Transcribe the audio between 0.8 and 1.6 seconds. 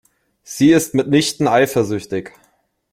mitnichten